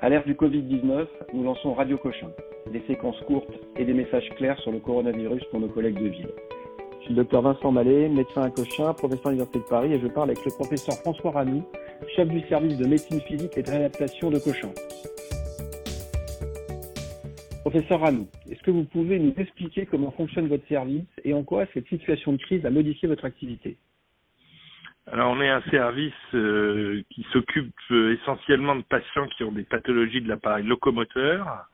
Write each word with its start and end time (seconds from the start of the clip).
À 0.00 0.08
l'ère 0.08 0.24
du 0.24 0.34
Covid-19, 0.34 1.06
nous 1.34 1.42
lançons 1.42 1.74
Radio 1.74 1.98
Cochin, 1.98 2.30
des 2.72 2.80
séquences 2.86 3.20
courtes 3.26 3.52
et 3.76 3.84
des 3.84 3.94
messages 3.94 4.28
clairs 4.36 4.56
sur 4.60 4.70
le 4.70 4.78
coronavirus 4.78 5.42
pour 5.50 5.58
nos 5.58 5.66
collègues 5.66 5.98
de 5.98 6.06
ville. 6.06 6.28
Je 7.00 7.04
suis 7.06 7.14
le 7.14 7.16
docteur 7.16 7.42
Vincent 7.42 7.72
Mallet, 7.72 8.08
médecin 8.08 8.42
à 8.42 8.50
Cochin, 8.50 8.94
professeur 8.94 9.26
à 9.26 9.30
l'Université 9.30 9.58
de 9.58 9.64
Paris, 9.64 9.92
et 9.94 9.98
je 9.98 10.06
parle 10.06 10.30
avec 10.30 10.44
le 10.44 10.52
professeur 10.52 10.94
François 10.98 11.32
Ranou, 11.32 11.64
chef 12.14 12.28
du 12.28 12.40
service 12.46 12.76
de 12.76 12.86
médecine 12.86 13.20
physique 13.22 13.58
et 13.58 13.62
de 13.64 13.70
réadaptation 13.70 14.30
de 14.30 14.38
Cochin. 14.38 14.70
Professeur 17.62 17.98
Ranou, 17.98 18.28
est-ce 18.48 18.62
que 18.62 18.70
vous 18.70 18.84
pouvez 18.84 19.18
nous 19.18 19.34
expliquer 19.36 19.84
comment 19.86 20.12
fonctionne 20.12 20.46
votre 20.46 20.66
service 20.68 21.08
et 21.24 21.34
en 21.34 21.42
quoi 21.42 21.66
cette 21.74 21.88
situation 21.88 22.34
de 22.34 22.38
crise 22.38 22.64
a 22.64 22.70
modifié 22.70 23.08
votre 23.08 23.24
activité? 23.24 23.76
Alors 25.12 25.30
on 25.30 25.40
est 25.40 25.48
un 25.48 25.62
service 25.70 26.12
euh, 26.34 27.02
qui 27.10 27.26
s'occupe 27.32 27.74
euh, 27.90 28.16
essentiellement 28.20 28.76
de 28.76 28.82
patients 28.82 29.26
qui 29.28 29.44
ont 29.44 29.52
des 29.52 29.62
pathologies 29.62 30.20
de 30.20 30.28
l'appareil 30.28 30.66
locomoteur, 30.66 31.66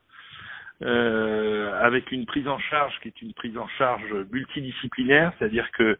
euh, 0.83 1.73
avec 1.83 2.13
une 2.13 2.27
prise 2.27 2.47
en 2.47 2.59
charge 2.59 2.99
qui 3.01 3.09
est 3.09 3.23
une 3.23 3.33
prise 3.35 3.57
en 3.59 3.67
charge 3.79 4.13
multidisciplinaire, 4.31 5.33
c'est-à-dire 5.39 5.71
que 5.73 5.99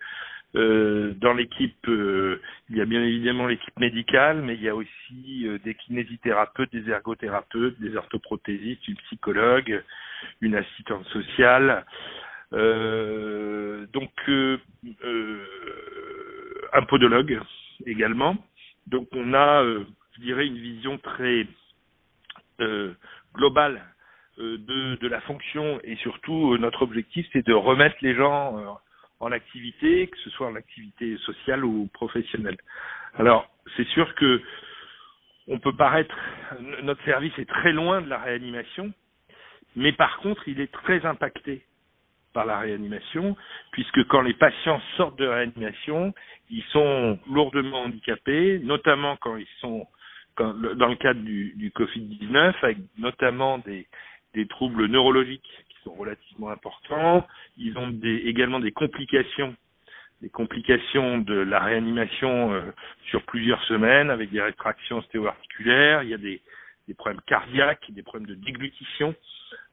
dans 0.57 1.35
l'équipe, 1.35 1.85
il 1.89 2.77
y 2.77 2.81
a 2.81 2.85
bien 2.85 3.03
évidemment 3.03 3.49
l'équipe 3.49 3.77
médicale, 3.77 4.41
mais 4.41 4.55
il 4.55 4.63
y 4.63 4.69
a 4.69 4.77
aussi 4.77 5.49
des 5.65 5.75
kinésithérapeutes, 5.75 6.71
des 6.71 6.89
ergothérapeutes, 6.89 7.81
des 7.81 7.97
orthoprothésistes, 7.97 8.87
une 8.87 8.95
psychologue, 9.09 9.83
une 10.41 10.55
assistante 10.55 11.07
sociale. 11.07 11.85
donc 12.53 14.13
un 16.75 16.83
podologue 16.83 17.41
également. 17.87 18.37
Donc 18.87 19.09
on 19.13 19.33
a, 19.33 19.63
euh, 19.63 19.85
je 20.17 20.21
dirais, 20.23 20.47
une 20.47 20.59
vision 20.59 20.99
très 20.99 21.47
euh, 22.61 22.93
globale 23.35 23.83
euh, 24.39 24.59
de, 24.59 24.97
de, 24.97 25.09
la 25.09 25.21
fonction 25.23 25.81
et 25.85 25.97
surtout 25.97 26.59
notre 26.59 26.83
objectif 26.83 27.27
c'est 27.33 27.47
de 27.47 27.55
remettre 27.55 27.97
les 28.03 28.15
gens 28.15 28.79
en 29.21 29.33
activité, 29.33 30.09
que 30.09 30.19
ce 30.19 30.31
soit 30.31 30.49
en 30.49 30.57
activité 30.57 31.17
sociale 31.19 31.65
ou 31.65 31.89
professionnelle. 31.95 32.59
Alors 33.15 33.49
c'est 33.77 33.87
sûr 33.89 34.15
que 34.17 34.43
on 35.47 35.59
peut 35.59 35.77
paraître, 35.77 36.17
notre 36.83 37.05
service 37.05 37.39
est 37.39 37.49
très 37.49 37.73
loin 37.73 38.01
de 38.01 38.09
la 38.09 38.19
réanimation, 38.19 38.93
mais 39.77 39.93
par 39.93 40.19
contre 40.19 40.49
il 40.49 40.61
est 40.61 40.73
très 40.73 41.05
impacté 41.07 41.65
par 42.35 42.45
la 42.45 42.59
réanimation, 42.59 43.37
puisque 43.71 44.05
quand 44.09 44.21
les 44.21 44.35
patients 44.35 44.83
sortent 44.99 45.19
de 45.19 45.27
réanimation, 45.27 46.13
ils 46.51 46.65
sont 46.65 47.19
lourdement 47.31 47.85
handicapés, 47.85 48.61
notamment 48.63 49.17
quand 49.17 49.37
ils 49.37 49.49
sont 49.61 49.87
dans 50.37 50.89
le 50.89 50.97
cadre 50.97 51.21
du, 51.21 51.55
du 51.57 51.71
Covid-19, 51.71 52.55
avec 52.63 52.79
notamment 52.99 53.59
des, 53.59 53.87
troubles 54.49 54.87
neurologiques 54.87 55.49
qui 55.69 55.77
sont 55.85 55.95
relativement 55.95 56.51
importants. 56.51 57.27
Ils 57.57 57.79
ont 57.79 57.97
également 58.03 58.59
des 58.59 58.73
complications, 58.73 59.55
des 60.23 60.29
complications 60.29 61.19
de 61.19 61.35
la 61.35 61.61
réanimation 61.61 62.53
euh, 62.53 62.63
sur 63.11 63.23
plusieurs 63.23 63.63
semaines, 63.65 64.11
avec 64.11 64.31
des 64.31 64.41
rétractions 64.41 64.99
ostéo-articulaires. 64.99 66.03
Il 66.03 66.09
y 66.09 66.15
a 66.15 66.19
des, 66.19 66.43
des 66.89 66.95
problèmes 66.95 67.21
cardiaques, 67.27 67.87
des 67.91 68.03
problèmes 68.03 68.27
de 68.27 68.35
déglutition. 68.35 69.15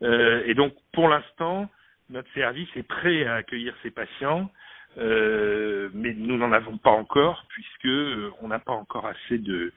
Euh, 0.03 0.43
et 0.45 0.53
donc, 0.53 0.73
pour 0.93 1.09
l'instant, 1.09 1.69
notre 2.11 2.31
service 2.33 2.69
est 2.75 2.87
prêt 2.87 3.25
à 3.25 3.35
accueillir 3.35 3.73
ces 3.81 3.91
patients, 3.91 4.51
euh, 4.97 5.89
mais 5.93 6.13
nous 6.13 6.37
n'en 6.37 6.51
avons 6.51 6.77
pas 6.77 6.91
encore 6.91 7.45
puisque 7.49 7.85
euh, 7.85 8.31
on 8.41 8.49
n'a 8.49 8.59
pas 8.59 8.73
encore 8.73 9.05
assez 9.05 9.37
de, 9.37 9.71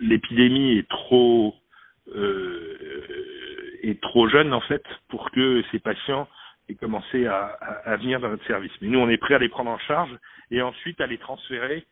l'épidémie 0.00 0.78
est 0.78 0.88
trop 0.88 1.54
euh, 2.14 3.78
est 3.82 4.00
trop 4.00 4.28
jeune 4.28 4.54
en 4.54 4.60
fait 4.60 4.84
pour 5.08 5.30
que 5.32 5.62
ces 5.72 5.80
patients 5.80 6.28
aient 6.68 6.74
commencé 6.76 7.26
à, 7.26 7.44
à, 7.60 7.92
à, 7.92 7.96
venir 7.96 8.20
dans 8.20 8.28
notre 8.28 8.46
service. 8.46 8.72
Mais 8.80 8.88
nous 8.88 9.00
on 9.00 9.08
est 9.08 9.18
prêt 9.18 9.34
à 9.34 9.38
les 9.38 9.48
prendre 9.48 9.70
en 9.70 9.78
charge 9.78 10.16
et 10.50 10.62
ensuite 10.62 11.00
à 11.00 11.06
les 11.06 11.18
transférer 11.18 11.84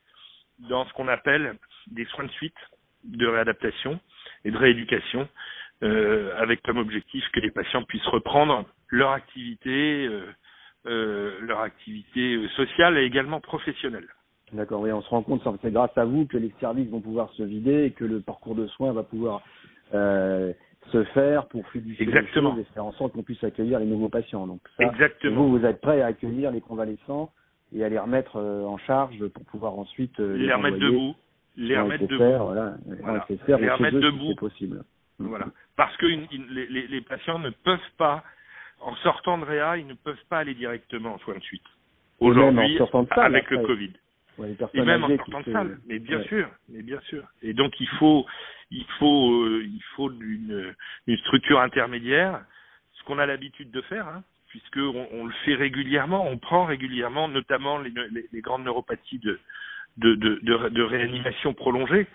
dans 0.70 0.86
ce 0.86 0.92
qu'on 0.92 1.08
appelle 1.08 1.56
des 1.88 2.04
soins 2.06 2.24
de 2.24 2.30
suite 2.30 2.54
de 3.02 3.26
réadaptation 3.26 3.98
et 4.44 4.50
de 4.50 4.56
rééducation 4.56 5.28
euh, 5.84 6.30
avec 6.38 6.62
comme 6.62 6.78
objectif 6.78 7.24
que 7.32 7.40
les 7.40 7.50
patients 7.50 7.82
puissent 7.82 8.06
reprendre 8.06 8.64
leur 8.88 9.10
activité, 9.10 10.06
euh, 10.06 10.22
euh, 10.86 11.38
leur 11.42 11.60
activité 11.60 12.46
sociale 12.56 12.96
et 12.96 13.04
également 13.04 13.40
professionnelle. 13.40 14.08
D'accord, 14.52 14.80
oui, 14.80 14.92
on 14.92 15.02
se 15.02 15.08
rend 15.08 15.22
compte, 15.22 15.42
c'est 15.62 15.72
grâce 15.72 15.96
à 15.96 16.04
vous 16.04 16.26
que 16.26 16.38
les 16.38 16.52
services 16.60 16.88
vont 16.88 17.00
pouvoir 17.00 17.30
se 17.32 17.42
vider 17.42 17.84
et 17.84 17.90
que 17.90 18.04
le 18.04 18.20
parcours 18.20 18.54
de 18.54 18.66
soins 18.68 18.92
va 18.92 19.02
pouvoir 19.02 19.42
euh, 19.94 20.52
se 20.92 21.02
faire 21.04 21.48
pour 21.48 21.66
fluidifier 21.68 22.06
Exactement. 22.06 22.50
les 22.50 22.56
choses 22.56 22.66
et 22.70 22.74
faire 22.74 22.84
en 22.84 22.92
sorte 22.92 23.12
qu'on 23.12 23.22
puisse 23.22 23.42
accueillir 23.42 23.78
les 23.78 23.86
nouveaux 23.86 24.08
patients. 24.08 24.46
Donc 24.46 24.60
ça, 24.78 24.84
Exactement. 24.84 25.42
vous, 25.42 25.58
vous 25.58 25.66
êtes 25.66 25.80
prêt 25.80 26.00
à 26.00 26.06
accueillir 26.06 26.50
les 26.50 26.60
convalescents 26.60 27.30
et 27.74 27.84
à 27.84 27.88
les 27.88 27.98
remettre 27.98 28.38
en 28.38 28.78
charge 28.78 29.26
pour 29.28 29.44
pouvoir 29.46 29.78
ensuite 29.78 30.18
les, 30.18 30.46
les 30.46 30.54
remettre 30.54 30.78
debout, 30.78 31.14
les 31.56 31.78
remettre 31.78 32.06
debout, 32.06 32.44
voilà, 32.44 32.76
voilà. 33.00 33.26
les 33.28 33.70
remettre 33.70 33.98
debout, 33.98 34.28
c'est 34.28 34.38
possible. 34.38 34.84
Voilà. 35.18 35.46
Parce 35.76 35.96
que 35.96 36.06
une, 36.06 36.26
une, 36.32 36.46
les, 36.48 36.86
les, 36.86 37.00
patients 37.00 37.38
ne 37.38 37.50
peuvent 37.50 37.78
pas, 37.96 38.24
en 38.80 38.94
sortant 38.96 39.38
de 39.38 39.44
réa, 39.44 39.76
ils 39.76 39.86
ne 39.86 39.94
peuvent 39.94 40.24
pas 40.28 40.38
aller 40.38 40.54
directement 40.54 41.14
en 41.14 41.18
soins 41.18 41.38
de 41.38 41.42
suite. 41.42 41.62
Aujourd'hui, 42.20 42.78
avec 43.10 43.50
le 43.50 43.58
Covid. 43.66 43.92
Ouais, 44.36 44.56
et 44.74 44.82
même 44.82 45.04
en 45.04 45.16
sortant 45.16 45.40
de 45.40 45.52
salle, 45.52 45.78
mais 45.86 46.00
bien 46.00 46.18
ouais. 46.18 46.26
sûr, 46.26 46.48
mais 46.68 46.82
bien 46.82 47.00
sûr. 47.02 47.22
Et 47.42 47.52
donc 47.52 47.78
il 47.78 47.86
faut, 48.00 48.26
il 48.72 48.84
faut, 48.98 49.44
euh, 49.44 49.62
il 49.64 49.82
faut 49.94 50.10
une, 50.10 50.74
une 51.06 51.18
structure 51.18 51.60
intermédiaire, 51.60 52.44
ce 52.94 53.04
qu'on 53.04 53.20
a 53.20 53.26
l'habitude 53.26 53.70
de 53.70 53.80
faire, 53.82 54.08
hein, 54.08 54.24
puisque 54.48 54.78
on, 54.78 55.06
on, 55.12 55.26
le 55.26 55.32
fait 55.44 55.54
régulièrement, 55.54 56.26
on 56.26 56.38
prend 56.38 56.64
régulièrement, 56.64 57.28
notamment 57.28 57.78
les, 57.78 57.92
les, 58.10 58.26
les 58.32 58.40
grandes 58.40 58.64
neuropathies 58.64 59.20
de, 59.20 59.38
de, 59.98 60.16
de, 60.16 60.40
de, 60.42 60.68
de, 60.68 60.82
réanimation 60.82 61.54
prolongée, 61.54 62.08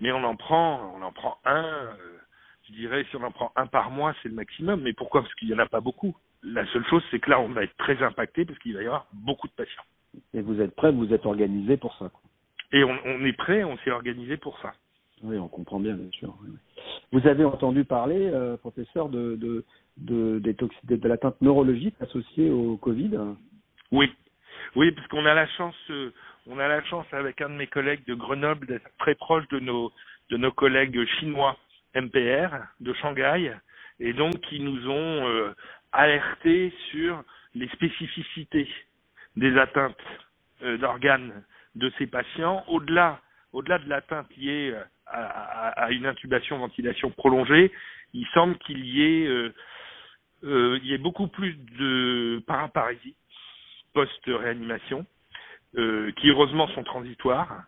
mais 0.00 0.12
on 0.12 0.22
en 0.22 0.36
prend, 0.36 0.94
on 0.98 1.02
en 1.02 1.12
prend 1.12 1.38
un. 1.46 1.64
Euh, 1.64 2.13
je 2.68 2.72
dirais, 2.72 3.04
si 3.10 3.16
on 3.16 3.22
en 3.22 3.30
prend 3.30 3.52
un 3.56 3.66
par 3.66 3.90
mois, 3.90 4.14
c'est 4.22 4.28
le 4.28 4.34
maximum. 4.34 4.82
Mais 4.82 4.92
pourquoi? 4.92 5.22
Parce 5.22 5.34
qu'il 5.34 5.48
n'y 5.48 5.54
en 5.54 5.58
a 5.58 5.66
pas 5.66 5.80
beaucoup. 5.80 6.16
La 6.42 6.66
seule 6.66 6.84
chose, 6.86 7.02
c'est 7.10 7.20
que 7.20 7.30
là, 7.30 7.40
on 7.40 7.48
va 7.48 7.64
être 7.64 7.76
très 7.76 8.02
impacté 8.02 8.44
parce 8.44 8.58
qu'il 8.58 8.74
va 8.74 8.82
y 8.82 8.86
avoir 8.86 9.06
beaucoup 9.12 9.48
de 9.48 9.52
patients. 9.52 9.82
Et 10.32 10.40
vous 10.40 10.60
êtes 10.60 10.74
prêt, 10.74 10.92
vous 10.92 11.12
êtes 11.12 11.26
organisé 11.26 11.76
pour 11.76 11.94
ça. 11.96 12.10
Et 12.72 12.84
on, 12.84 12.96
on, 13.04 13.24
est 13.24 13.32
prêt, 13.32 13.64
on 13.64 13.76
s'est 13.78 13.90
organisé 13.90 14.36
pour 14.36 14.58
ça. 14.60 14.72
Oui, 15.22 15.38
on 15.38 15.48
comprend 15.48 15.80
bien, 15.80 15.94
bien 15.94 16.10
sûr. 16.12 16.34
Vous 17.12 17.26
avez 17.26 17.44
entendu 17.44 17.84
parler, 17.84 18.30
euh, 18.32 18.56
professeur, 18.56 19.08
de, 19.08 19.36
de, 19.36 19.64
de, 19.96 20.38
de, 20.40 20.96
de 20.96 21.08
l'atteinte 21.08 21.40
neurologique 21.40 21.94
associée 22.00 22.50
au 22.50 22.76
Covid? 22.76 23.18
Oui, 23.90 24.12
oui, 24.76 24.92
parce 24.92 25.06
qu'on 25.08 25.24
a 25.24 25.34
la 25.34 25.46
chance, 25.46 25.76
euh, 25.90 26.10
on 26.46 26.58
a 26.58 26.68
la 26.68 26.82
chance 26.84 27.06
avec 27.12 27.40
un 27.40 27.48
de 27.48 27.54
mes 27.54 27.66
collègues 27.66 28.04
de 28.06 28.14
Grenoble 28.14 28.66
d'être 28.66 28.90
très 28.98 29.14
proche 29.14 29.46
de 29.48 29.60
nos 29.60 29.92
de 30.30 30.38
nos 30.38 30.52
collègues 30.52 31.04
chinois 31.20 31.56
MPR 31.94 32.56
de 32.80 32.92
Shanghai 32.94 33.52
et 34.00 34.12
donc 34.12 34.40
qui 34.42 34.60
nous 34.60 34.88
ont 34.88 35.28
euh, 35.28 35.54
alertés 35.92 36.72
sur 36.90 37.22
les 37.54 37.68
spécificités 37.68 38.68
des 39.36 39.56
atteintes 39.56 39.96
euh, 40.62 40.76
d'organes 40.78 41.44
de 41.74 41.92
ces 41.98 42.06
patients. 42.06 42.64
Au-delà 42.68 43.20
au-delà 43.52 43.78
de 43.78 43.88
l'atteinte 43.88 44.26
liée 44.36 44.74
à, 45.06 45.68
à, 45.68 45.90
une 45.92 46.06
intubation 46.06 46.58
ventilation 46.58 47.10
prolongée 47.10 47.70
il 48.14 48.26
semble 48.28 48.56
qu'il 48.58 48.84
y 48.84 49.02
ait 49.02 49.26
euh, 49.26 49.52
euh, 50.44 50.98
beaucoup 50.98 51.26
plus 51.26 51.54
de 51.78 52.42
paraparésie 52.46 53.16
post-réanimation 53.92 55.04
euh, 55.76 56.12
qui 56.12 56.30
heureusement 56.30 56.68
sont 56.68 56.84
transitoires 56.84 57.64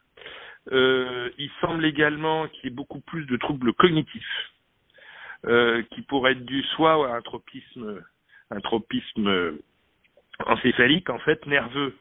euh, 0.72 1.30
il 1.38 1.50
semble 1.60 1.84
également 1.84 2.48
qu'il 2.48 2.64
y 2.64 2.66
ait 2.68 2.76
beaucoup 2.76 3.00
plus 3.00 3.24
de 3.26 3.36
troubles 3.36 3.72
cognitifs 3.72 4.52
euh, 5.46 5.82
qui 5.92 6.02
pourraient 6.02 6.32
être 6.32 6.44
dus 6.44 6.64
soit 6.74 7.12
à 7.12 7.16
un 7.16 7.22
tropisme, 7.22 8.02
un 8.50 8.60
tropisme 8.60 9.58
encéphalique 10.44 11.10
en 11.10 11.18
fait 11.20 11.46
nerveux 11.46 11.94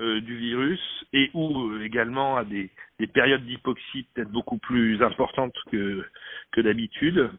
euh, 0.00 0.20
du 0.20 0.36
virus 0.36 0.80
et 1.14 1.30
ou 1.32 1.70
euh, 1.70 1.82
également 1.82 2.36
à 2.36 2.44
des, 2.44 2.70
des 2.98 3.06
périodes 3.06 3.46
d'hypoxie 3.46 4.06
peut-être 4.12 4.30
beaucoup 4.30 4.58
plus 4.58 5.02
importantes 5.02 5.56
que 5.72 6.04
que 6.52 6.60
d'habitude. 6.60 7.30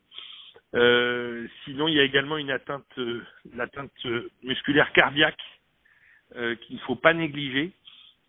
Euh, 0.73 1.47
sinon, 1.63 1.87
il 1.87 1.93
y 1.93 1.99
a 1.99 2.03
également 2.03 2.37
une 2.37 2.49
atteinte, 2.49 2.85
euh, 2.97 3.23
l'atteinte 3.55 3.91
musculaire 4.43 4.91
cardiaque 4.93 5.39
qu'il 6.33 6.75
ne 6.75 6.81
faut 6.81 6.95
pas 6.95 7.13
négliger. 7.13 7.71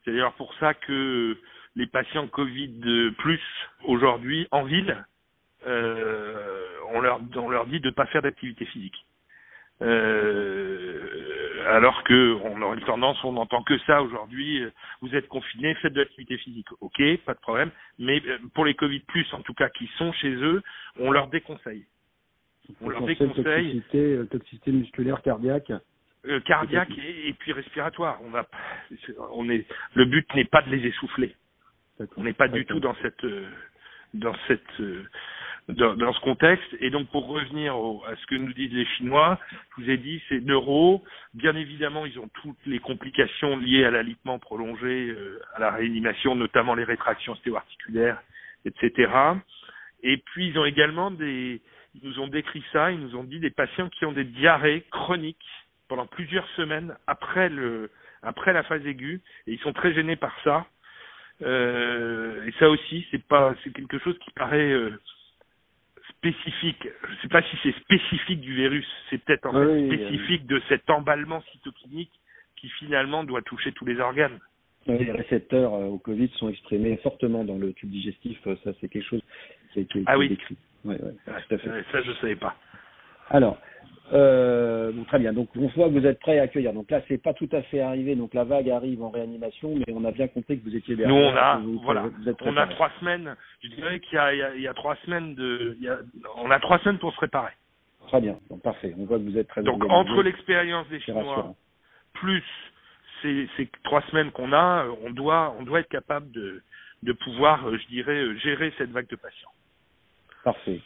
C'est 0.04 0.12
d'ailleurs 0.12 0.34
pour 0.34 0.54
ça 0.54 0.74
que 0.74 1.36
les 1.76 1.86
patients 1.86 2.26
Covid 2.28 3.12
plus 3.18 3.40
aujourd'hui 3.84 4.46
en 4.50 4.64
ville, 4.64 5.04
euh, 5.66 6.66
on 6.92 7.00
leur 7.00 7.20
on 7.36 7.48
leur 7.48 7.66
dit 7.66 7.80
de 7.80 7.88
ne 7.88 7.94
pas 7.94 8.06
faire 8.06 8.22
d'activité 8.22 8.64
physique. 8.66 9.06
Euh, 9.82 11.66
alors 11.70 12.02
que 12.04 12.34
on 12.44 12.60
aurait 12.60 12.80
tendance, 12.80 13.22
on 13.24 13.32
n'entend 13.32 13.62
que 13.62 13.78
ça 13.78 14.02
aujourd'hui. 14.02 14.62
Vous 15.00 15.14
êtes 15.14 15.28
confinés, 15.28 15.74
faites 15.76 15.92
de 15.92 16.00
l'activité 16.00 16.36
physique, 16.38 16.66
ok, 16.80 17.00
pas 17.24 17.34
de 17.34 17.40
problème. 17.40 17.70
Mais 17.98 18.22
pour 18.54 18.64
les 18.64 18.74
Covid 18.74 19.00
plus, 19.00 19.26
en 19.32 19.40
tout 19.42 19.54
cas, 19.54 19.68
qui 19.70 19.86
sont 19.96 20.12
chez 20.12 20.32
eux, 20.32 20.62
on 20.98 21.10
leur 21.10 21.28
déconseille. 21.28 21.86
On 22.80 22.88
leur 22.88 23.04
déconseille 23.04 23.44
toxicité, 23.44 24.20
toxicité 24.30 24.72
musculaire, 24.72 25.22
cardiaque. 25.22 25.72
Euh, 26.26 26.40
cardiaque 26.40 26.90
et, 26.98 27.32
puis 27.32 27.52
respiratoire. 27.52 28.20
On 28.22 28.30
va, 28.30 28.46
on 29.32 29.48
est, 29.48 29.66
le 29.94 30.04
but 30.04 30.26
n'est 30.34 30.44
pas 30.44 30.60
de 30.62 30.70
les 30.70 30.86
essouffler. 30.86 31.34
On 32.16 32.22
n'est 32.24 32.32
pas 32.32 32.48
du 32.48 32.64
tout 32.66 32.80
dans 32.80 32.94
cette, 33.02 33.24
euh, 33.24 33.46
dans 34.14 34.34
cette, 34.48 34.80
euh, 34.80 35.04
dans, 35.68 35.94
dans, 35.94 36.12
ce 36.12 36.20
contexte. 36.20 36.68
Et 36.80 36.90
donc, 36.90 37.08
pour 37.08 37.26
revenir 37.28 37.74
à 38.06 38.16
ce 38.16 38.26
que 38.26 38.34
nous 38.34 38.52
disent 38.52 38.72
les 38.72 38.86
Chinois, 38.96 39.38
je 39.50 39.82
vous 39.82 39.90
ai 39.90 39.96
dit, 39.96 40.22
c'est 40.28 40.40
neuro. 40.40 41.04
Bien 41.34 41.54
évidemment, 41.54 42.06
ils 42.06 42.18
ont 42.18 42.28
toutes 42.42 42.64
les 42.66 42.78
complications 42.78 43.56
liées 43.56 43.84
à 43.84 43.90
l'alitement 43.90 44.38
prolongé, 44.38 45.14
à 45.54 45.60
la 45.60 45.70
réanimation, 45.70 46.34
notamment 46.34 46.74
les 46.74 46.84
rétractions 46.84 47.34
stéo-articulaires, 47.36 48.20
etc. 48.64 49.12
Et 50.02 50.16
puis, 50.16 50.48
ils 50.48 50.58
ont 50.58 50.64
également 50.64 51.10
des, 51.10 51.60
ils 51.94 52.08
nous 52.08 52.20
ont 52.20 52.28
décrit 52.28 52.62
ça, 52.72 52.92
ils 52.92 53.00
nous 53.00 53.16
ont 53.16 53.24
dit 53.24 53.40
des 53.40 53.50
patients 53.50 53.88
qui 53.88 54.04
ont 54.04 54.12
des 54.12 54.24
diarrhées 54.24 54.84
chroniques 54.90 55.36
pendant 55.88 56.06
plusieurs 56.06 56.48
semaines 56.50 56.94
après 57.06 57.48
le 57.48 57.90
après 58.22 58.52
la 58.52 58.62
phase 58.62 58.84
aiguë 58.86 59.20
et 59.46 59.52
ils 59.52 59.58
sont 59.60 59.72
très 59.72 59.94
gênés 59.94 60.16
par 60.16 60.34
ça. 60.44 60.66
Euh, 61.42 62.46
et 62.46 62.52
ça 62.58 62.68
aussi, 62.68 63.06
c'est 63.10 63.22
pas 63.22 63.54
c'est 63.62 63.72
quelque 63.72 63.98
chose 63.98 64.18
qui 64.18 64.30
paraît 64.32 64.72
euh, 64.72 64.90
spécifique. 66.10 66.86
Je 67.06 67.12
ne 67.12 67.16
sais 67.22 67.28
pas 67.28 67.42
si 67.42 67.56
c'est 67.62 67.74
spécifique 67.80 68.40
du 68.40 68.54
virus, 68.54 68.86
c'est 69.08 69.18
peut-être 69.18 69.46
en 69.46 69.52
fait 69.52 69.86
spécifique 69.86 70.46
de 70.46 70.60
cet 70.68 70.88
emballement 70.90 71.42
cytokinique 71.52 72.12
qui 72.56 72.68
finalement 72.68 73.24
doit 73.24 73.42
toucher 73.42 73.72
tous 73.72 73.86
les 73.86 73.98
organes. 74.00 74.38
les 74.86 75.10
récepteurs 75.12 75.74
euh, 75.74 75.86
au 75.86 75.98
Covid 75.98 76.28
sont 76.36 76.50
exprimés 76.50 76.98
fortement 76.98 77.44
dans 77.44 77.56
le 77.56 77.72
tube 77.72 77.90
digestif. 77.90 78.38
Ça, 78.44 78.72
c'est 78.80 78.88
quelque 78.88 79.08
chose 79.08 79.22
qui 79.72 79.78
a 79.78 79.82
été, 79.82 80.02
ah 80.06 80.18
oui. 80.18 80.28
décrit. 80.28 80.56
Ouais, 80.84 81.00
ouais, 81.00 81.12
tout 81.26 81.54
à 81.54 81.58
fait. 81.58 81.84
ça, 81.92 82.02
je 82.02 82.12
savais 82.20 82.36
pas. 82.36 82.54
Alors, 83.30 83.58
euh, 84.12 84.92
bon, 84.92 85.04
très 85.04 85.18
bien. 85.18 85.32
Donc, 85.32 85.48
on 85.56 85.68
voit 85.68 85.88
que 85.88 85.92
vous 85.92 86.06
êtes 86.06 86.20
prêt 86.20 86.38
à 86.38 86.42
accueillir. 86.42 86.72
Donc 86.72 86.90
là, 86.90 87.00
c'est 87.08 87.22
pas 87.22 87.34
tout 87.34 87.48
à 87.52 87.62
fait 87.62 87.80
arrivé. 87.80 88.14
Donc 88.16 88.34
la 88.34 88.44
vague 88.44 88.68
arrive 88.70 89.02
en 89.02 89.10
réanimation, 89.10 89.74
mais 89.76 89.92
on 89.92 90.04
a 90.04 90.10
bien 90.10 90.28
compris 90.28 90.58
que 90.58 90.64
vous 90.64 90.76
étiez 90.76 90.96
derrière. 90.96 91.14
Nous, 91.14 91.22
on 91.22 91.36
a, 91.36 91.60
voilà, 91.84 92.04
on 92.42 92.56
a 92.56 92.66
trois 92.66 92.90
semaines. 93.00 93.36
Je 93.62 93.68
dirais 93.68 94.00
qu'il 94.00 94.16
y 94.16 94.18
a, 94.18 94.54
il 94.54 94.60
y 94.60 94.62
y 94.62 94.68
a 94.68 94.74
trois 94.74 94.96
semaines 95.04 95.34
de, 95.34 95.76
il 95.78 95.84
y 95.84 95.88
a, 95.88 95.98
on 96.36 96.50
a 96.50 96.58
trois 96.60 96.78
semaines 96.80 96.98
pour 96.98 97.14
se 97.14 97.20
réparer. 97.20 97.52
Très 98.08 98.20
bien. 98.20 98.38
Donc 98.48 98.62
parfait. 98.62 98.94
On 98.98 99.04
voit 99.04 99.18
que 99.18 99.24
vous 99.24 99.38
êtes 99.38 99.48
très. 99.48 99.62
Donc 99.62 99.84
entre 99.88 100.22
l'expérience 100.22 100.88
des 100.88 101.00
Chinois 101.00 101.54
plus 102.14 102.42
ces, 103.22 103.48
ces 103.56 103.68
trois 103.84 104.02
semaines 104.10 104.30
qu'on 104.30 104.52
a, 104.52 104.86
on 105.04 105.10
doit, 105.10 105.54
on 105.58 105.62
doit 105.62 105.80
être 105.80 105.88
capable 105.88 106.30
de, 106.32 106.62
de 107.02 107.12
pouvoir, 107.12 107.64
je 107.76 107.86
dirais, 107.88 108.36
gérer 108.38 108.72
cette 108.78 108.90
vague 108.90 109.08
de 109.08 109.16
patients. 109.16 109.50
Parfait. 110.44 110.80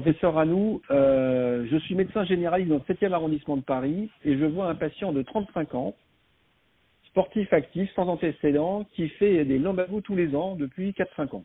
Professeur 0.00 0.34
Ranou, 0.34 0.80
euh, 0.92 1.66
je 1.68 1.76
suis 1.78 1.96
médecin 1.96 2.22
généraliste 2.22 2.70
dans 2.70 2.76
le 2.76 2.94
7e 2.94 3.10
arrondissement 3.10 3.56
de 3.56 3.62
Paris 3.62 4.08
et 4.24 4.38
je 4.38 4.44
vois 4.44 4.68
un 4.68 4.76
patient 4.76 5.12
de 5.12 5.22
35 5.22 5.74
ans, 5.74 5.96
sportif 7.08 7.52
actif, 7.52 7.92
sans 7.96 8.06
antécédents, 8.06 8.86
qui 8.94 9.08
fait 9.08 9.44
des 9.44 9.58
lambavous 9.58 10.00
tous 10.00 10.14
les 10.14 10.36
ans 10.36 10.54
depuis 10.54 10.92
4-5 10.92 11.34
ans. 11.34 11.44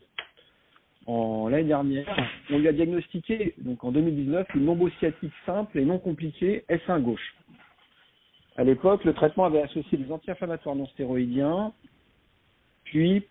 En 1.07 1.49
l'année 1.49 1.69
dernière, 1.69 2.05
on 2.51 2.59
lui 2.59 2.67
a 2.67 2.73
diagnostiqué, 2.73 3.55
donc 3.57 3.83
en 3.83 3.91
2019, 3.91 4.45
une 4.53 4.67
lombosciatique 4.67 5.33
simple 5.47 5.79
et 5.79 5.85
non 5.85 5.97
compliquée 5.97 6.63
S1 6.69 7.01
gauche. 7.01 7.35
À 8.55 8.63
l'époque, 8.63 9.03
le 9.03 9.15
traitement 9.15 9.45
avait 9.45 9.63
associé 9.63 9.97
des 9.97 10.11
anti-inflammatoires 10.11 10.75
non 10.75 10.85
stéroïdiens, 10.89 11.73
puis 12.83 13.23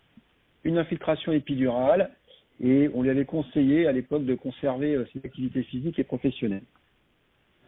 une 0.65 0.77
infiltration 0.77 1.31
épidurale 1.31 2.11
et 2.59 2.89
on 2.93 3.01
lui 3.01 3.09
avait 3.09 3.25
conseillé 3.25 3.87
à 3.87 3.91
l'époque 3.91 4.25
de 4.25 4.35
conserver 4.35 4.95
euh, 4.95 5.05
ses 5.13 5.19
activités 5.25 5.63
physiques 5.63 5.99
et 5.99 6.03
professionnelles. 6.03 6.63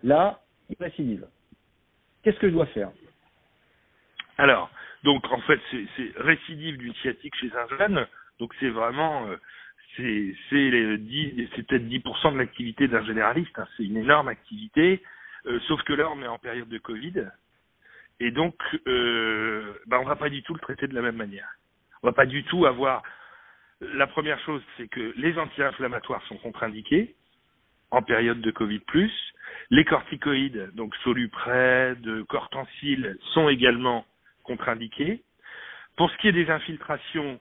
Là, 0.03 0.41
il 0.69 0.75
récidive. 0.79 1.27
Qu'est-ce 2.23 2.39
que 2.39 2.47
je 2.47 2.53
dois 2.53 2.65
faire? 2.67 2.91
Alors, 4.37 4.69
donc 5.03 5.25
en 5.31 5.39
fait, 5.41 5.59
c'est 5.71 6.11
récidive 6.17 6.77
d'une 6.77 6.93
sciatique 6.95 7.35
chez 7.35 7.51
un 7.55 7.77
jeune, 7.77 8.07
donc 8.39 8.53
c'est 8.59 8.69
vraiment, 8.69 9.27
euh, 9.27 9.37
c'est 9.97 10.33
peut-être 11.67 11.87
10% 11.87 12.33
de 12.33 12.37
l'activité 12.37 12.87
d'un 12.87 13.05
généraliste, 13.05 13.57
hein. 13.57 13.67
c'est 13.77 13.83
une 13.83 13.97
énorme 13.97 14.27
activité, 14.27 15.01
euh, 15.45 15.59
sauf 15.67 15.81
que 15.83 15.93
là 15.93 16.09
on 16.11 16.21
est 16.21 16.27
en 16.27 16.39
période 16.39 16.67
de 16.67 16.77
Covid, 16.79 17.27
et 18.19 18.31
donc 18.31 18.55
bah, 19.87 19.99
on 20.01 20.05
va 20.05 20.15
pas 20.15 20.29
du 20.29 20.41
tout 20.43 20.53
le 20.53 20.59
traiter 20.59 20.87
de 20.87 20.95
la 20.95 21.01
même 21.01 21.15
manière. 21.15 21.49
On 22.03 22.07
va 22.07 22.13
pas 22.13 22.25
du 22.25 22.43
tout 22.43 22.65
avoir 22.65 23.03
la 23.81 24.07
première 24.07 24.39
chose, 24.41 24.61
c'est 24.77 24.87
que 24.87 25.13
les 25.17 25.37
anti-inflammatoires 25.37 26.23
sont 26.27 26.37
contre-indiqués 26.37 27.15
en 27.91 28.01
période 28.01 28.41
de 28.41 28.51
Covid+. 28.51 28.81
Les 29.69 29.85
corticoïdes, 29.85 30.71
donc 30.75 30.93
de 31.05 32.21
cortensil, 32.23 33.17
sont 33.33 33.49
également 33.49 34.05
contre-indiqués. 34.43 35.23
Pour 35.97 36.09
ce 36.11 36.17
qui 36.17 36.27
est 36.27 36.33
des 36.33 36.49
infiltrations, 36.49 37.39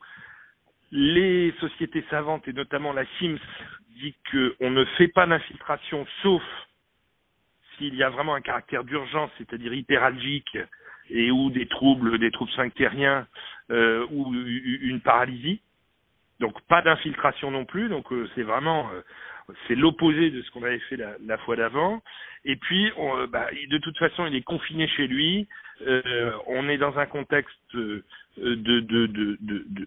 les 0.92 1.52
sociétés 1.60 2.04
savantes 2.10 2.46
et 2.46 2.52
notamment 2.52 2.92
la 2.92 3.04
SIMS 3.18 3.38
dit 4.00 4.14
qu'on 4.30 4.70
ne 4.70 4.84
fait 4.96 5.08
pas 5.08 5.26
d'infiltration 5.26 6.06
sauf 6.22 6.42
s'il 7.76 7.94
y 7.94 8.02
a 8.02 8.10
vraiment 8.10 8.34
un 8.34 8.40
caractère 8.40 8.84
d'urgence, 8.84 9.30
c'est-à-dire 9.38 9.74
hyperalgique 9.74 10.56
et 11.10 11.30
ou 11.30 11.50
des 11.50 11.66
troubles, 11.66 12.18
des 12.18 12.30
troubles 12.30 12.52
sphinctériens 12.52 13.26
euh, 13.70 14.06
ou 14.10 14.32
une 14.32 15.00
paralysie. 15.00 15.60
Donc 16.44 16.60
pas 16.68 16.82
d'infiltration 16.82 17.50
non 17.50 17.64
plus, 17.64 17.88
donc 17.88 18.12
euh, 18.12 18.28
c'est 18.34 18.42
vraiment 18.42 18.90
euh, 18.92 19.00
c'est 19.66 19.74
l'opposé 19.74 20.30
de 20.30 20.42
ce 20.42 20.50
qu'on 20.50 20.62
avait 20.62 20.78
fait 20.90 20.98
la, 20.98 21.38
fois 21.38 21.56
d'avant. 21.56 22.02
Et 22.44 22.56
puis 22.56 22.92
on, 22.98 23.16
euh, 23.16 23.26
bah, 23.26 23.46
de 23.50 23.78
toute 23.78 23.96
façon 23.96 24.26
il 24.26 24.36
est 24.36 24.42
confiné 24.42 24.86
chez 24.88 25.06
lui. 25.06 25.48
on 26.46 26.68
est 26.68 26.76
dans 26.76 26.98
un 26.98 27.06
contexte 27.06 27.56
de 27.72 28.04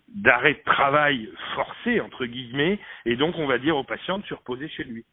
d'arrêt 0.10 0.54
de, 0.56 0.64
travail 0.66 1.30
forcé 1.54 2.02
entre 2.02 2.26
guillemets, 2.26 2.80
et 3.06 3.16
donc 3.18 3.38
on 3.38 3.46
va 3.46 3.60
dire 3.60 3.78
au 3.78 3.84
patient 3.84 4.18
de 4.18 4.26
se 4.26 4.34
reposer 4.34 4.68
chez 4.70 4.84
lui. 4.84 5.06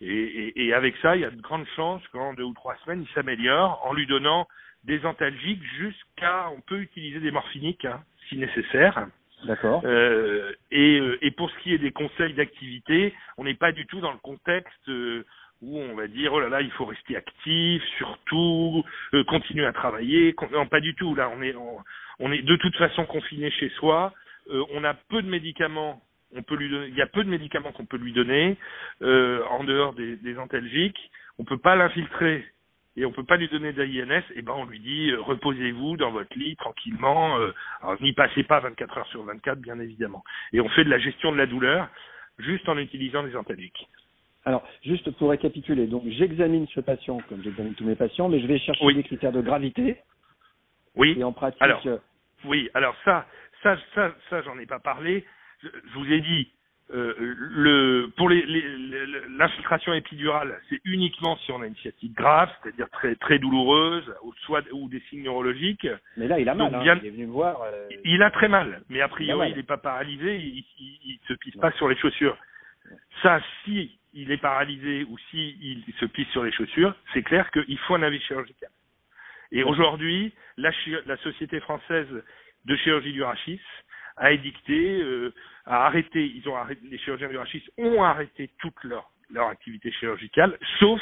Et, 0.00 0.72
avec 0.72 0.94
ça, 0.98 1.16
il 1.16 1.22
y 1.22 1.24
a 1.24 1.30
de 1.30 1.40
grandes 1.40 1.66
chances 1.74 2.06
qu'en 2.12 2.32
deux 2.34 2.44
ou 2.44 2.54
trois 2.54 2.76
semaines, 2.84 3.02
il 3.08 3.14
s'améliore 3.14 3.84
en 3.84 3.92
lui 3.92 4.06
donnant 4.06 4.46
des 4.84 5.04
antalgiques 5.04 5.64
jusqu'à, 5.78 6.48
on 6.50 6.60
peut 6.60 6.78
utiliser 6.78 7.18
des 7.18 7.32
morphiniques 7.32 7.86
hein, 7.86 8.04
si 8.28 8.36
nécessaire. 8.36 9.08
D'accord. 9.46 9.82
Euh, 9.84 10.52
et, 10.70 10.98
euh, 10.98 11.18
et, 11.22 11.30
pour 11.30 11.50
ce 11.50 11.58
qui 11.62 11.72
est 11.72 11.78
des 11.78 11.92
conseils 11.92 12.34
d'activité, 12.34 13.14
on 13.38 13.44
n'est 13.44 13.54
pas 13.54 13.72
du 13.72 13.86
tout 13.86 14.00
dans 14.00 14.12
le 14.12 14.18
contexte 14.18 14.88
euh, 14.88 15.24
où 15.62 15.78
on 15.78 15.94
va 15.94 16.06
dire 16.06 16.32
oh 16.34 16.40
là 16.40 16.50
là 16.50 16.60
il 16.60 16.70
faut 16.72 16.84
rester 16.84 17.16
actif, 17.16 17.82
surtout 17.96 18.84
continuer 19.26 19.64
à 19.64 19.72
travailler. 19.72 20.34
Non, 20.52 20.66
pas 20.66 20.80
du 20.80 20.94
tout. 20.94 21.14
Là, 21.14 21.30
on 21.34 21.40
est 21.42 21.54
on, 22.18 22.32
est 22.32 22.42
de 22.42 22.56
toute 22.56 22.76
façon 22.76 23.06
confiné 23.06 23.50
chez 23.50 23.70
soi. 23.70 24.12
on 24.50 24.84
a 24.84 24.92
peu 24.94 25.22
de 25.22 25.28
médicaments. 25.28 26.02
On 26.34 26.42
peut 26.42 26.56
lui 26.56 26.68
donner. 26.68 26.88
Il 26.88 26.96
y 26.96 27.00
a 27.00 27.06
peu 27.06 27.24
de 27.24 27.30
médicaments 27.30 27.72
qu'on 27.72 27.86
peut 27.86 27.96
lui 27.96 28.12
donner 28.12 28.58
en 29.00 29.64
dehors 29.64 29.94
des, 29.94 30.16
des 30.16 30.38
antalgiques. 30.38 31.10
On 31.38 31.44
peut 31.44 31.58
pas 31.58 31.74
l'infiltrer 31.74 32.44
et 32.96 33.04
on 33.04 33.12
peut 33.12 33.24
pas 33.24 33.36
lui 33.36 33.48
donner 33.48 33.72
d'AINS, 33.72 34.22
et 34.34 34.42
ben 34.42 34.54
on 34.56 34.64
lui 34.64 34.80
dit 34.80 35.10
euh, 35.10 35.20
reposez-vous 35.20 35.96
dans 35.96 36.10
votre 36.10 36.36
lit 36.36 36.56
tranquillement. 36.56 37.38
Euh, 37.38 37.52
alors 37.82 38.00
n'y 38.00 38.12
passez 38.12 38.42
pas 38.42 38.60
24 38.60 38.98
heures 38.98 39.06
sur 39.08 39.22
24 39.22 39.60
bien 39.60 39.78
évidemment. 39.78 40.24
Et 40.52 40.60
on 40.60 40.68
fait 40.70 40.84
de 40.84 40.90
la 40.90 40.98
gestion 40.98 41.32
de 41.32 41.36
la 41.36 41.46
douleur 41.46 41.88
juste 42.38 42.68
en 42.68 42.78
utilisant 42.78 43.22
des 43.22 43.36
antalgiques. 43.36 43.88
Alors, 44.44 44.62
juste 44.84 45.10
pour 45.12 45.30
récapituler, 45.30 45.88
donc 45.88 46.04
j'examine 46.06 46.68
ce 46.68 46.80
patient 46.80 47.18
comme 47.28 47.42
j'examine 47.42 47.74
tous 47.74 47.84
mes 47.84 47.96
patients, 47.96 48.28
mais 48.28 48.40
je 48.40 48.46
vais 48.46 48.58
chercher 48.58 48.94
des 48.94 49.02
critères 49.02 49.32
de 49.32 49.40
gravité. 49.40 49.96
Oui. 50.94 51.16
Et 51.18 51.24
en 51.24 51.32
pratique. 51.32 51.60
Alors, 51.60 51.82
oui. 52.44 52.70
Alors 52.74 52.94
ça, 53.04 53.26
ça, 53.62 53.76
ça, 53.94 54.14
ça, 54.30 54.42
j'en 54.42 54.58
ai 54.58 54.66
pas 54.66 54.78
parlé. 54.78 55.24
je 55.62 55.98
vous 55.98 56.12
ai 56.12 56.20
dit, 56.20 56.48
euh, 56.94 57.14
le, 57.18 58.12
pour 58.16 58.30
l'infiltration 58.30 59.90
les, 59.92 59.98
épidurale, 59.98 60.60
c'est 60.68 60.80
uniquement 60.84 61.36
si 61.38 61.50
on 61.50 61.60
a 61.60 61.66
une 61.66 61.74
sciatique 61.76 62.14
grave, 62.14 62.48
c'est-à-dire 62.62 62.88
très 62.90 63.16
très 63.16 63.40
douloureuse, 63.40 64.04
ou 64.22 64.32
soit 64.44 64.62
ou 64.72 64.88
des 64.88 65.00
signes 65.10 65.24
neurologiques. 65.24 65.88
Mais 66.16 66.28
là, 66.28 66.38
il 66.38 66.48
a 66.48 66.54
mal. 66.54 66.72
Hein, 66.72 66.98
il 67.02 67.08
est 67.08 67.10
venu 67.10 67.26
me 67.26 67.32
voir. 67.32 67.60
Euh, 67.62 67.88
il 68.04 68.22
a 68.22 68.30
très 68.30 68.48
mal, 68.48 68.82
mais 68.88 69.00
a 69.00 69.08
priori, 69.08 69.50
il 69.50 69.56
n'est 69.56 69.64
pas 69.64 69.78
paralysé. 69.78 70.36
Il, 70.36 70.64
il, 70.78 71.18
se 71.26 71.34
pisse 71.34 71.56
pas 71.56 71.72
sur 71.72 71.88
les 71.88 71.96
chaussures. 71.96 72.36
Ça, 73.20 73.40
si 73.64 73.98
il 74.14 74.30
est 74.30 74.40
paralysé 74.40 75.04
ou 75.08 75.18
si 75.30 75.56
il 75.60 75.92
se 75.98 76.06
pisse 76.06 76.28
sur 76.28 76.44
les 76.44 76.52
chaussures, 76.52 76.94
c'est 77.12 77.22
clair 77.22 77.50
qu'il 77.50 77.78
faut 77.78 77.96
un 77.96 78.02
avis 78.02 78.20
chirurgical. 78.20 78.70
Et 79.50 79.64
aujourd'hui, 79.64 80.32
la, 80.56 80.70
la 81.06 81.16
Société 81.16 81.58
française 81.58 82.06
de 82.64 82.76
chirurgie 82.76 83.12
du 83.12 83.24
rachis 83.24 83.60
a 84.16 84.32
édicté, 84.32 85.00
euh, 85.00 85.32
a 85.66 85.86
arrêté, 85.86 86.24
ils 86.24 86.48
ont 86.48 86.56
arrêté, 86.56 86.80
les 86.88 86.98
chirurgiens 86.98 87.28
du 87.28 87.36
rachis 87.36 87.62
ont 87.78 88.02
arrêté 88.02 88.50
toute 88.58 88.82
leur, 88.84 89.10
leur 89.30 89.48
activité 89.48 89.90
chirurgicale, 89.92 90.58
sauf 90.78 91.00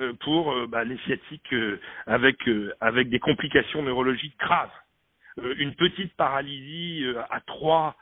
euh, 0.00 0.14
pour 0.20 0.52
euh, 0.52 0.66
bah, 0.66 0.84
les 0.84 0.96
sciatiques 0.98 1.52
euh, 1.52 1.78
avec 2.06 2.38
avec 2.80 3.10
des 3.10 3.18
complications 3.18 3.82
neurologiques 3.82 4.38
graves. 4.38 4.70
une 5.58 5.74
petite 5.74 6.14
paralysie 6.14 7.04
à 7.30 7.40
3 7.40 7.96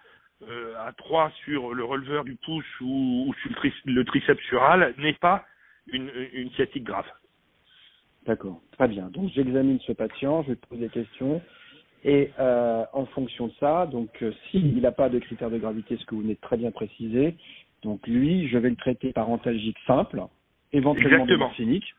à 0.79 0.93
3 0.97 1.33
sur 1.45 1.75
le 1.75 1.85
releveur 1.85 2.25
du 2.25 2.37
pouce 2.37 2.81
ou, 2.81 3.27
ou 3.29 3.35
sur 3.43 3.51
le, 3.85 4.05
triceps 4.05 4.43
sural 4.45 4.95
n'est 4.99 5.15
pas 5.15 5.45
une, 5.93 6.11
une 6.33 6.51
sciatique 6.53 6.85
grave. 6.85 7.07
D'accord, 8.25 8.63
très 8.73 8.89
bien. 8.89 9.09
Donc 9.09 9.31
j'examine 9.35 9.81
ce 9.81 9.93
patient, 9.93 10.43
je 10.45 10.53
vais 10.53 10.57
poser 10.57 10.83
des 10.83 10.89
questions. 10.89 11.43
Et 12.02 12.30
euh, 12.38 12.85
en 12.92 13.04
fonction 13.07 13.49
de 13.49 13.52
ça, 13.61 13.87
donc 13.87 14.11
euh, 14.23 14.33
s'il 14.50 14.80
n'a 14.80 14.92
pas 14.92 15.11
de 15.11 15.19
critères 15.19 15.50
de 15.50 15.59
gravité, 15.59 15.97
ce 15.99 16.04
que 16.07 16.14
vous 16.14 16.23
venez 16.23 16.35
de 16.35 16.40
très 16.40 16.57
bien 16.57 16.71
préciser, 16.71 17.37
donc 17.83 18.07
lui, 18.07 18.49
je 18.49 18.59
vais 18.59 18.71
le 18.71 18.76
traiter 18.76 19.12
par 19.12 19.28
antalgique 19.28 19.78
simple, 19.87 20.23
éventuellement 20.73 21.26
morphinique. 21.26 21.95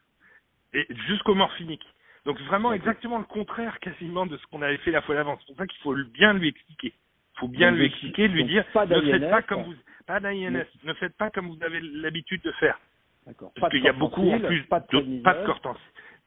Et 0.74 0.88
jusqu'au 1.08 1.36
morphinique. 1.36 1.86
Donc 2.26 2.40
vraiment 2.42 2.72
exactement 2.74 3.18
le 3.18 3.26
contraire 3.26 3.80
quasiment 3.80 4.26
de 4.26 4.38
ce 4.38 4.46
qu'on 4.48 4.62
avait 4.62 4.78
fait 4.78 4.92
la 4.92 5.02
fois 5.02 5.16
d'avant. 5.16 5.38
C'est 5.40 5.48
pour 5.48 5.58
ça 5.58 5.68
qu'il 5.68 5.82
faut 5.82 5.96
bien 6.14 6.34
lui 6.34 6.50
expliquer. 6.50 6.94
Il 7.36 7.40
faut 7.40 7.48
bien 7.48 7.72
lui 7.72 7.86
expliquer, 7.86 8.28
lui 8.28 8.46
dire 8.46 8.66
pas 8.74 8.86
ne 8.86 9.02
faites 9.02 9.30
pas 9.30 9.42
comme 9.42 9.64
vous 9.64 9.74
pas 10.06 10.20
d'INS, 10.20 10.66
ne 10.84 10.94
faites 10.94 11.16
pas 11.18 11.30
comme 11.32 11.48
vous 11.48 11.64
avez 11.64 11.80
l'habitude 11.82 12.42
de 12.44 12.52
faire. 12.54 12.80
D'accord. 13.26 13.52
Parce 13.60 13.72
qu'il 13.72 13.84
y 13.84 13.90
a 13.90 13.94
beaucoup 13.94 14.30
en 14.30 14.40
plus 14.40 14.64
pas 14.64 14.80
de, 14.80 15.22
pas 15.22 15.34
de 15.34 15.46
cortance 15.46 15.80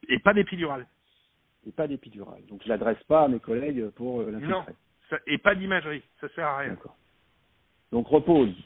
et 0.09 0.19
pas 0.19 0.35
d'épidurale. 0.35 0.87
Et 1.67 1.73
pas 1.73 1.87
d'épidurale. 1.87 2.45
Donc 2.49 2.63
je 2.63 2.69
l'adresse 2.69 3.03
pas 3.05 3.25
à 3.25 3.29
mes 3.29 3.41
collègues 3.41 3.89
pour 3.91 4.21
euh, 4.21 4.31
Non. 4.31 4.65
et 5.27 5.39
pas 5.39 5.55
d'imagerie, 5.55 6.03
ça 6.21 6.29
sert 6.31 6.47
à 6.47 6.59
rien. 6.59 6.71
D'accord. 6.71 6.97
Donc 7.93 8.07
repos 8.09 8.39
au 8.39 8.45
lit. 8.45 8.65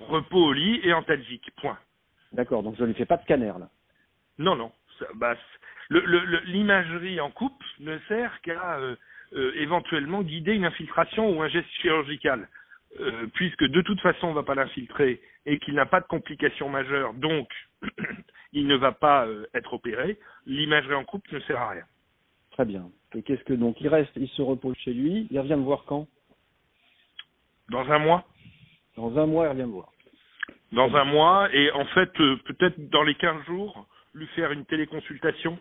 Repos 0.00 0.46
au 0.46 0.52
lit 0.52 0.80
et 0.84 0.92
antalgique, 0.92 1.50
point. 1.60 1.78
D'accord, 2.32 2.62
donc 2.62 2.76
je 2.76 2.82
ne 2.82 2.88
lui 2.88 2.94
fais 2.94 3.06
pas 3.06 3.16
de 3.16 3.22
scanner 3.22 3.46
là. 3.46 3.68
Non, 4.38 4.56
non. 4.56 4.72
bah, 5.14 5.36
l'imagerie 5.90 7.20
en 7.20 7.30
coupe 7.30 7.62
ne 7.80 7.98
sert 8.08 8.40
qu'à 8.42 8.78
euh, 8.78 8.96
euh, 9.34 9.52
éventuellement 9.56 10.22
guider 10.22 10.54
une 10.54 10.64
infiltration 10.64 11.30
ou 11.30 11.42
un 11.42 11.48
geste 11.48 11.68
chirurgical. 11.80 12.48
Euh, 13.00 13.26
puisque 13.34 13.64
de 13.64 13.82
toute 13.82 14.00
façon 14.00 14.28
on 14.28 14.30
ne 14.30 14.36
va 14.36 14.42
pas 14.42 14.54
l'infiltrer 14.54 15.20
et 15.44 15.58
qu'il 15.58 15.74
n'a 15.74 15.84
pas 15.84 16.00
de 16.00 16.06
complications 16.06 16.68
majeures, 16.70 17.12
donc 17.14 17.48
il 18.52 18.66
ne 18.66 18.76
va 18.76 18.92
pas 18.92 19.26
euh, 19.26 19.46
être 19.52 19.74
opéré, 19.74 20.18
l'imagerie 20.46 20.94
en 20.94 21.04
coupe 21.04 21.30
ne 21.30 21.40
sert 21.40 21.60
à 21.60 21.70
rien. 21.70 21.84
Très 22.56 22.64
bien. 22.64 22.88
Et 23.14 23.22
qu'est-ce 23.22 23.44
que 23.44 23.52
donc 23.52 23.78
il 23.82 23.88
reste, 23.88 24.12
il 24.16 24.28
se 24.28 24.40
repose 24.40 24.74
chez 24.78 24.94
lui, 24.94 25.28
il 25.30 25.38
revient 25.38 25.56
me 25.56 25.64
voir 25.64 25.84
quand? 25.84 26.08
Dans 27.68 27.84
un 27.90 27.98
mois. 27.98 28.24
Dans 28.96 29.18
un 29.18 29.26
mois, 29.26 29.44
il 29.44 29.48
revient 29.50 29.66
me 29.66 29.72
voir. 29.72 29.92
Dans 30.72 30.94
un 30.96 31.04
mois, 31.04 31.54
et 31.54 31.70
en 31.72 31.84
fait, 31.84 32.10
euh, 32.18 32.36
peut-être 32.46 32.88
dans 32.88 33.02
les 33.02 33.14
15 33.14 33.44
jours, 33.44 33.86
lui 34.14 34.26
faire 34.28 34.52
une 34.52 34.64
téléconsultation. 34.64 35.58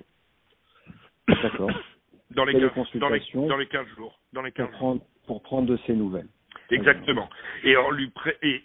D'accord. 1.28 1.70
dans, 2.32 2.46
les 2.46 2.54
15, 2.54 2.72
dans, 2.96 3.10
les, 3.10 3.22
dans 3.34 3.58
les 3.58 3.68
15 3.68 3.88
jours. 3.98 4.18
Dans 4.32 4.42
les 4.42 4.54
15 4.54 4.70
pour, 4.70 4.78
prendre, 4.78 5.02
pour 5.28 5.44
prendre 5.44 5.68
de 5.68 5.76
ses 5.86 5.94
nouvelles. 5.94 6.30
Exactement. 6.72 7.30
Et 7.66 7.76
on 7.76 7.92
lui 7.92 8.08
pré 8.08 8.38
et 8.42 8.64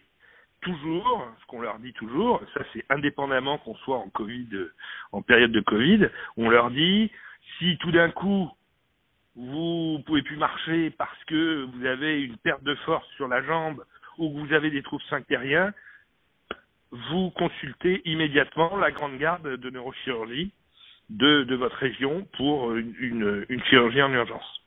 toujours, 0.61 1.27
ce 1.41 1.47
qu'on 1.47 1.63
leur 1.63 1.81
dit 1.81 1.95
toujours, 1.95 2.41
ça 2.55 2.61
c'est 2.73 2.85
indépendamment 2.91 3.59
qu'on 3.59 3.75
soit 3.77 3.97
en 3.97 4.09
Covid, 4.09 4.49
en 5.11 5.21
période 5.21 5.51
de 5.51 5.61
Covid, 5.61 6.09
on 6.37 6.49
leur 6.49 6.71
dit 6.71 7.11
si 7.59 7.77
tout 7.79 7.91
d'un 7.91 8.11
coup 8.11 8.51
vous 9.37 10.03
pouvez 10.07 10.23
plus 10.23 10.37
marcher 10.37 10.91
parce 10.91 11.25
que 11.25 11.65
vous 11.73 11.85
avez 11.87 12.23
une 12.23 12.37
perte 12.37 12.63
de 12.65 12.75
force 12.87 13.07
sur 13.17 13.29
la 13.29 13.43
jambe 13.43 13.85
ou 14.19 14.29
que 14.31 14.39
vous 14.47 14.53
avez 14.53 14.71
des 14.71 14.83
troubles 14.83 15.03
sphinctériens, 15.05 15.73
vous 16.91 17.31
consultez 17.31 18.03
immédiatement 18.05 18.77
la 18.77 18.91
grande 18.91 19.19
garde 19.19 19.57
de 19.57 19.71
neurochirurgie 19.71 20.53
de, 21.09 21.45
de 21.45 21.55
votre 21.55 21.77
région 21.77 22.27
pour 22.37 22.75
une, 22.75 22.95
une, 22.99 23.47
une 23.49 23.63
chirurgie 23.65 24.03
en 24.03 24.13
urgence. 24.13 24.61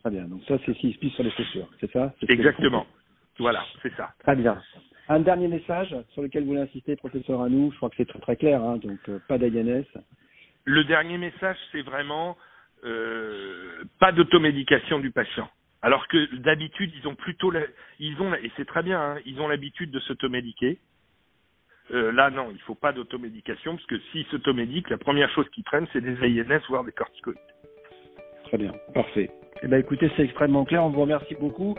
Très 0.00 0.10
bien. 0.10 0.24
Donc 0.24 0.42
ça, 0.46 0.56
c'est 0.64 0.74
six 0.76 0.94
pistes 0.94 1.14
sur 1.16 1.24
les 1.24 1.30
chaussures, 1.32 1.68
c'est 1.80 1.90
ça? 1.90 2.14
Exactement. 2.28 2.86
Voilà, 3.38 3.64
c'est 3.82 3.94
ça. 3.96 4.14
Très 4.20 4.36
bien. 4.36 4.62
Un 5.08 5.20
dernier 5.20 5.48
message 5.48 5.94
sur 6.12 6.22
lequel 6.22 6.44
vous 6.44 6.50
voulez 6.50 6.62
insister, 6.62 6.96
professeur 6.96 7.42
Anou. 7.42 7.70
Je 7.72 7.76
crois 7.76 7.90
que 7.90 7.96
c'est 7.96 8.08
très 8.08 8.20
très 8.20 8.36
clair, 8.36 8.62
hein, 8.62 8.76
donc 8.78 8.98
euh, 9.08 9.18
pas 9.28 9.38
d'AINS. 9.38 9.84
Le 10.64 10.84
dernier 10.84 11.18
message, 11.18 11.56
c'est 11.72 11.82
vraiment 11.82 12.36
euh, 12.84 13.84
pas 14.00 14.12
d'automédication 14.12 14.98
du 14.98 15.10
patient. 15.10 15.48
Alors 15.82 16.08
que 16.08 16.36
d'habitude, 16.36 16.92
ils 16.98 17.06
ont 17.06 17.14
plutôt, 17.14 17.52
ils 18.00 18.20
ont, 18.20 18.34
et 18.34 18.50
c'est 18.56 18.66
très 18.66 18.82
bien, 18.82 19.00
hein, 19.00 19.18
ils 19.26 19.40
ont 19.40 19.48
l'habitude 19.48 19.90
de 19.90 20.00
s'automédiquer. 20.00 20.78
Euh, 21.90 22.10
là, 22.12 22.30
non, 22.30 22.48
il 22.50 22.60
faut 22.62 22.74
pas 22.74 22.92
d'automédication, 22.92 23.76
parce 23.76 23.86
que 23.86 23.98
s'ils 24.10 24.24
s'automédiquent, 24.26 24.88
la 24.88 24.96
première 24.96 25.30
chose 25.30 25.46
qu'ils 25.50 25.64
prennent, 25.64 25.86
c'est 25.92 26.00
des 26.00 26.16
AINS, 26.22 26.62
voire 26.68 26.84
des 26.84 26.92
corticoïdes. 26.92 27.36
Très 28.44 28.56
bien, 28.56 28.72
parfait. 28.94 29.30
Eh 29.62 29.68
ben, 29.68 29.78
écoutez, 29.78 30.10
c'est 30.16 30.24
extrêmement 30.24 30.64
clair. 30.64 30.82
On 30.84 30.90
vous 30.90 31.02
remercie 31.02 31.34
beaucoup. 31.34 31.76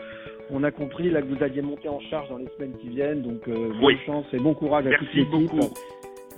On 0.50 0.62
a 0.62 0.70
compris 0.70 1.10
là 1.10 1.22
que 1.22 1.26
vous 1.26 1.42
alliez 1.42 1.62
monter 1.62 1.88
en 1.88 2.00
charge 2.00 2.28
dans 2.28 2.38
les 2.38 2.48
semaines 2.56 2.78
qui 2.78 2.88
viennent. 2.88 3.22
Donc, 3.22 3.46
euh, 3.48 3.72
bonne 3.80 3.98
chance 4.06 4.26
et 4.32 4.38
bon 4.38 4.54
courage 4.54 4.86
à 4.86 4.90
Merci 4.90 5.06
toute 5.06 5.32
l'équipe. 5.32 5.78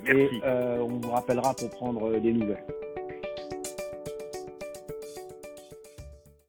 Merci. 0.05 0.37
Et 0.37 0.40
euh, 0.45 0.81
on 0.81 0.99
vous 0.99 1.11
rappellera 1.11 1.55
pour 1.55 1.71
prendre 1.71 2.09
euh, 2.11 2.21
des 2.21 2.33
nouvelles. 2.33 2.64